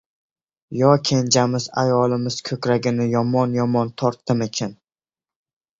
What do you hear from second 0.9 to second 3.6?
kenjamiz ayolimiz ko‘kragini yomon-